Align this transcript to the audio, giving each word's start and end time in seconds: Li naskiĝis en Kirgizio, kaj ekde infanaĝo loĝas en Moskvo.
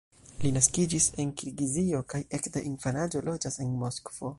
Li 0.43 0.51
naskiĝis 0.55 1.09
en 1.25 1.35
Kirgizio, 1.41 2.03
kaj 2.15 2.23
ekde 2.39 2.67
infanaĝo 2.73 3.27
loĝas 3.31 3.63
en 3.67 3.79
Moskvo. 3.85 4.29